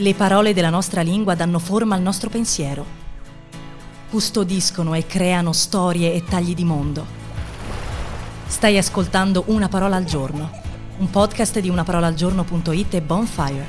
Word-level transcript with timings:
Le 0.00 0.14
parole 0.14 0.54
della 0.54 0.70
nostra 0.70 1.02
lingua 1.02 1.34
danno 1.34 1.58
forma 1.58 1.94
al 1.94 2.00
nostro 2.00 2.30
pensiero. 2.30 2.86
Custodiscono 4.08 4.94
e 4.94 5.04
creano 5.04 5.52
storie 5.52 6.14
e 6.14 6.24
tagli 6.24 6.54
di 6.54 6.64
mondo. 6.64 7.04
Stai 8.46 8.78
ascoltando 8.78 9.44
Una 9.48 9.68
parola 9.68 9.96
al 9.96 10.04
giorno, 10.04 10.50
un 10.96 11.10
podcast 11.10 11.60
di 11.60 11.68
unaparolaalgiorno.it 11.68 12.94
e 12.94 13.02
Bonfire, 13.02 13.66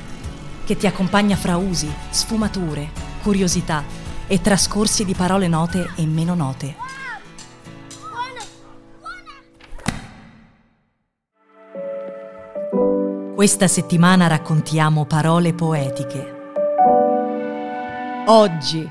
che 0.64 0.74
ti 0.74 0.86
accompagna 0.86 1.36
fra 1.36 1.58
usi, 1.58 1.92
sfumature, 2.08 2.88
curiosità 3.20 3.84
e 4.26 4.40
trascorsi 4.40 5.04
di 5.04 5.12
parole 5.12 5.48
note 5.48 5.90
e 5.96 6.06
meno 6.06 6.34
note. 6.34 6.81
Questa 13.42 13.66
settimana 13.66 14.28
raccontiamo 14.28 15.04
parole 15.04 15.52
poetiche. 15.52 16.32
Oggi, 18.28 18.88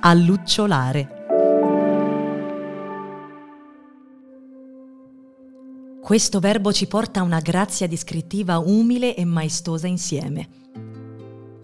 a 0.00 0.14
lucciolare. 0.14 1.08
Questo 6.02 6.40
verbo 6.40 6.72
ci 6.72 6.88
porta 6.88 7.20
a 7.20 7.22
una 7.22 7.38
grazia 7.38 7.86
descrittiva 7.86 8.58
umile 8.58 9.14
e 9.14 9.24
maestosa 9.24 9.86
insieme. 9.86 10.48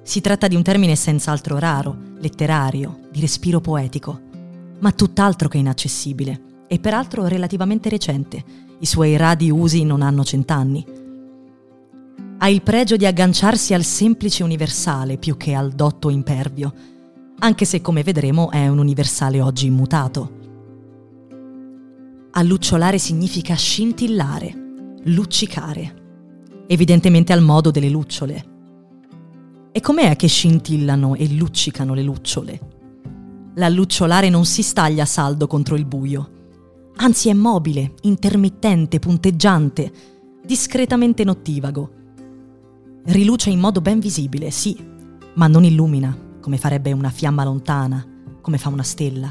Si 0.05 0.21
tratta 0.21 0.47
di 0.47 0.55
un 0.55 0.63
termine 0.63 0.95
senz'altro 0.95 1.59
raro, 1.59 1.97
letterario, 2.21 3.09
di 3.11 3.19
respiro 3.19 3.61
poetico, 3.61 4.21
ma 4.79 4.93
tutt'altro 4.93 5.49
che 5.49 5.59
inaccessibile 5.59 6.63
e 6.69 6.79
peraltro 6.79 7.27
relativamente 7.27 7.89
recente. 7.89 8.45
I 8.79 8.87
suoi 8.87 9.17
radi 9.17 9.51
usi 9.51 9.83
non 9.83 10.01
hanno 10.01 10.23
cent'anni 10.23 10.94
ha 12.45 12.51
il 12.51 12.61
pregio 12.61 12.97
di 12.97 13.07
agganciarsi 13.07 13.73
al 13.73 13.85
semplice 13.85 14.43
universale 14.43 15.17
più 15.17 15.39
che 15.39 15.55
al 15.55 15.73
dotto 15.73 16.11
impervio, 16.11 16.75
anche 17.39 17.65
se 17.65 17.81
come 17.81 18.03
vedremo 18.03 18.51
è 18.51 18.69
un 18.69 18.77
universale 18.77 19.41
oggi 19.41 19.65
immutato. 19.65 20.31
Allucciolare 22.33 22.99
significa 22.99 23.55
scintillare, 23.55 24.53
luccicare, 25.05 26.65
evidentemente 26.67 27.33
al 27.33 27.41
modo 27.41 27.71
delle 27.71 27.89
lucciole. 27.89 28.45
E 29.73 29.81
com'è 29.81 30.15
che 30.15 30.29
scintillano 30.29 31.15
e 31.15 31.27
luccicano 31.33 31.95
le 31.95 32.03
lucciole? 32.03 32.61
L'allucciolare 33.55 34.29
non 34.29 34.45
si 34.45 34.63
staglia 34.63 35.07
saldo 35.07 35.47
contro 35.47 35.77
il 35.77 35.87
buio, 35.87 36.31
anzi 36.97 37.31
è 37.31 37.33
mobile, 37.33 37.95
intermittente, 38.03 38.99
punteggiante, 38.99 39.93
discretamente 40.45 41.25
nottivago 41.25 42.03
Riluce 43.07 43.51
in 43.51 43.61
modo 43.61 43.83
ben 43.83 44.01
visibile, 44.01 44.51
sì, 44.51 44.75
ma 45.35 45.47
non 45.47 45.63
illumina, 45.65 46.17
come 46.41 46.57
farebbe 46.57 46.91
una 46.93 47.11
fiamma 47.11 47.45
lontana, 47.45 48.03
come 48.41 48.57
fa 48.57 48.71
una 48.71 48.83
stella. 48.83 49.31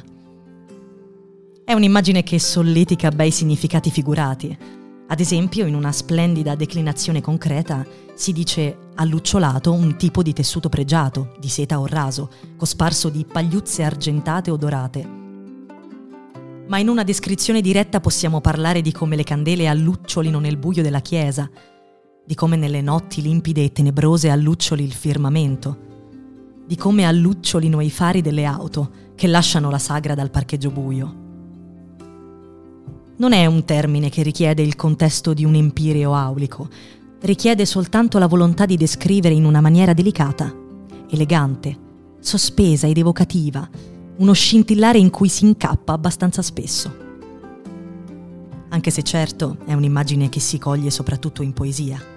È 1.65 1.73
un'immagine 1.73 2.21
che 2.21 2.37
solletica 2.37 3.09
bei 3.09 3.31
significati 3.31 3.89
figurati. 3.89 4.55
Ad 5.07 5.19
esempio, 5.19 5.65
in 5.65 5.73
una 5.73 5.91
splendida 5.91 6.53
declinazione 6.53 7.19
concreta 7.19 7.83
si 8.13 8.31
dice 8.31 8.77
allucciolato 8.93 9.73
un 9.73 9.97
tipo 9.97 10.21
di 10.21 10.33
tessuto 10.33 10.69
pregiato, 10.69 11.33
di 11.39 11.47
seta 11.47 11.79
o 11.79 11.87
raso, 11.87 12.29
cosparso 12.55 13.09
di 13.09 13.25
pagliuzze 13.25 13.81
argentate 13.81 14.51
o 14.51 14.55
dorate. 14.55 15.09
Ma 16.67 16.77
in 16.77 16.89
una 16.89 17.03
descrizione 17.03 17.59
diretta 17.59 17.99
possiamo 17.99 18.39
parlare 18.39 18.81
di 18.81 18.91
come 18.91 19.15
le 19.15 19.23
candele 19.23 19.67
allucciolino 19.67 20.37
nel 20.37 20.57
buio 20.57 20.83
della 20.83 21.01
chiesa, 21.01 21.49
di 22.25 22.35
come 22.35 22.55
nelle 22.55 22.81
notti 22.81 23.21
limpide 23.21 23.63
e 23.63 23.71
tenebrose 23.71 24.29
alluccioli 24.29 24.83
il 24.83 24.93
firmamento, 24.93 25.77
di 26.65 26.77
come 26.77 27.05
allucciolino 27.05 27.81
i 27.81 27.89
fari 27.89 28.21
delle 28.21 28.45
auto 28.45 28.89
che 29.15 29.27
lasciano 29.27 29.69
la 29.69 29.77
sagra 29.77 30.15
dal 30.15 30.31
parcheggio 30.31 30.71
buio. 30.71 31.21
Non 33.17 33.33
è 33.33 33.45
un 33.45 33.65
termine 33.65 34.09
che 34.09 34.23
richiede 34.23 34.61
il 34.61 34.75
contesto 34.75 35.33
di 35.33 35.43
un 35.43 35.55
empireo 35.55 36.15
aulico, 36.15 36.69
richiede 37.21 37.65
soltanto 37.65 38.17
la 38.17 38.27
volontà 38.27 38.65
di 38.65 38.77
descrivere 38.77 39.35
in 39.35 39.45
una 39.45 39.61
maniera 39.61 39.93
delicata, 39.93 40.53
elegante, 41.09 41.77
sospesa 42.19 42.87
ed 42.87 42.97
evocativa, 42.97 43.69
uno 44.15 44.33
scintillare 44.33 44.97
in 44.97 45.09
cui 45.09 45.27
si 45.27 45.45
incappa 45.45 45.93
abbastanza 45.93 46.41
spesso. 46.41 47.01
Anche 48.69 48.89
se 48.89 49.03
certo 49.03 49.57
è 49.65 49.73
un'immagine 49.73 50.29
che 50.29 50.39
si 50.39 50.57
coglie 50.57 50.89
soprattutto 50.89 51.43
in 51.43 51.53
poesia. 51.53 52.12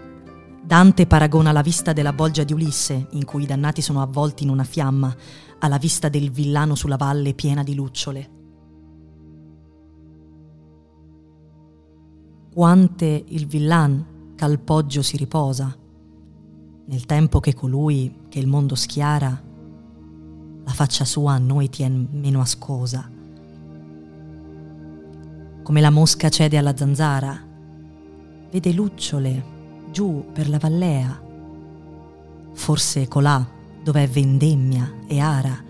Dante 0.66 1.06
paragona 1.06 1.52
la 1.52 1.62
vista 1.62 1.92
della 1.92 2.12
bolgia 2.12 2.42
di 2.42 2.52
Ulisse, 2.52 3.06
in 3.10 3.24
cui 3.24 3.44
i 3.44 3.46
dannati 3.46 3.80
sono 3.80 4.02
avvolti 4.02 4.42
in 4.42 4.50
una 4.50 4.64
fiamma, 4.64 5.14
alla 5.60 5.78
vista 5.78 6.08
del 6.08 6.32
villano 6.32 6.74
sulla 6.74 6.96
valle 6.96 7.34
piena 7.34 7.62
di 7.62 7.76
lucciole. 7.76 8.30
Quante 12.52 13.24
il 13.28 13.46
villan 13.46 14.34
ch'al 14.34 14.58
poggio 14.58 15.02
si 15.02 15.16
riposa, 15.16 15.72
nel 16.86 17.06
tempo 17.06 17.38
che 17.38 17.54
colui 17.54 18.22
che 18.28 18.40
il 18.40 18.48
mondo 18.48 18.74
schiara, 18.74 19.42
la 20.64 20.72
faccia 20.72 21.04
sua 21.04 21.34
a 21.34 21.38
noi 21.38 21.68
tien 21.68 22.08
meno 22.10 22.40
ascosa. 22.40 23.08
Come 25.62 25.80
la 25.80 25.90
mosca 25.90 26.28
cede 26.28 26.58
alla 26.58 26.76
zanzara, 26.76 27.40
vede 28.50 28.72
lucciole 28.72 29.54
giù 29.96 30.26
per 30.30 30.50
la 30.50 30.58
vallea, 30.58 31.22
forse 32.52 33.08
colà 33.08 33.48
dove 33.82 34.02
è 34.02 34.06
vendemmia 34.06 34.92
e 35.06 35.18
ara. 35.20 35.64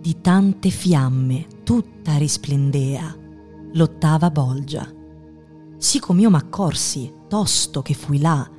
Di 0.00 0.20
tante 0.22 0.70
fiamme 0.70 1.46
tutta 1.62 2.16
risplendea 2.16 3.14
l'ottava 3.74 4.30
bolgia. 4.30 4.90
Sì 5.76 5.98
com'io 5.98 6.30
m'accorsi, 6.30 7.12
tosto 7.28 7.82
che 7.82 7.92
fui 7.92 8.18
là, 8.18 8.50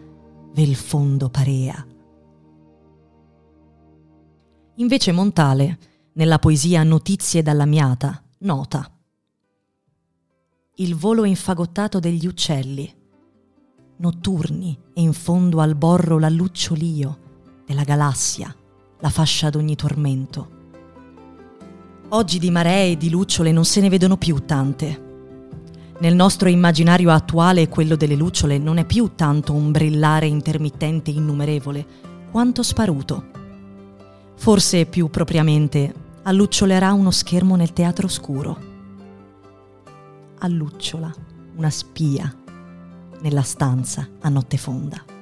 vel 0.54 0.76
fondo 0.76 1.28
parea. 1.30 1.84
Invece 4.76 5.12
Montale, 5.12 5.80
nella 6.14 6.38
poesia 6.38 6.84
Notizie 6.84 7.42
dalla 7.42 7.66
miata, 7.66 8.24
nota. 8.42 8.88
Il 10.76 10.94
volo 10.94 11.24
infagottato 11.24 12.00
degli 12.00 12.28
uccelli, 12.28 13.04
notturni 13.98 14.78
e 14.94 15.02
in 15.02 15.14
fondo 15.14 15.62
al 15.62 15.76
borro 15.76 16.20
la 16.20 16.30
lucciolio 16.30 17.18
della 17.66 17.84
galassia, 17.84 18.54
la 19.00 19.10
fascia 19.10 19.50
d'ogni 19.50 19.76
tormento. 19.76 20.50
Oggi 22.10 22.38
di 22.38 22.52
maree 22.52 22.92
e 22.92 22.98
di 22.98 23.10
lucciole 23.10 23.52
non 23.52 23.66
se 23.66 23.82
ne 23.82 23.90
vedono 23.90 24.18
più 24.18 24.44
tante. 24.46 25.04
Nel 26.00 26.14
nostro 26.14 26.50
immaginario 26.50 27.10
attuale 27.12 27.70
quello 27.70 27.96
delle 27.96 28.16
lucciole 28.16 28.58
non 28.58 28.78
è 28.78 28.86
più 28.86 29.12
tanto 29.16 29.54
un 29.54 29.72
brillare 29.72 30.28
intermittente 30.28 31.10
innumerevole, 31.12 31.86
quanto 32.32 32.64
sparuto. 32.64 33.26
Forse 34.36 34.86
più 34.86 35.10
propriamente 35.10 35.94
allucciolerà 36.24 36.92
uno 36.92 37.12
schermo 37.12 37.56
nel 37.56 37.72
teatro 37.72 38.08
scuro. 38.08 38.74
Allucciola 40.40 41.14
una 41.56 41.70
spia 41.70 42.44
nella 43.22 43.42
stanza 43.44 44.08
a 44.22 44.30
notte 44.30 44.58
fonda. 44.58 45.15